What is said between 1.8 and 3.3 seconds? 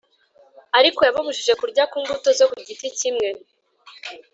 ku mbuto zo ku giti kimwe,